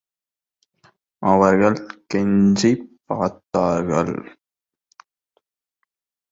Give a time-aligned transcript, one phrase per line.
[1.21, 1.77] அவர்கள்
[2.13, 4.15] கெஞ்சிப் பார்த்தார்கள்.